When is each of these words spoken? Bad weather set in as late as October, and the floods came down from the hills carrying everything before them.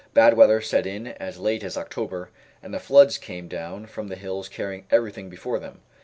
Bad 0.15 0.33
weather 0.35 0.61
set 0.61 0.87
in 0.87 1.05
as 1.05 1.37
late 1.37 1.63
as 1.63 1.77
October, 1.77 2.31
and 2.63 2.73
the 2.73 2.79
floods 2.79 3.19
came 3.19 3.47
down 3.47 3.85
from 3.85 4.07
the 4.07 4.15
hills 4.15 4.49
carrying 4.49 4.87
everything 4.89 5.29
before 5.29 5.59
them. 5.59 5.81